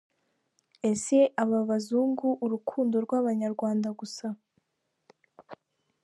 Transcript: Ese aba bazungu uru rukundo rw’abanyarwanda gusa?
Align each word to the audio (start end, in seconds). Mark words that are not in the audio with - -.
Ese 0.91 1.19
aba 1.41 1.59
bazungu 1.69 2.29
uru 2.43 2.47
rukundo 2.53 2.95
rw’abanyarwanda 3.05 3.89
gusa? 3.99 4.27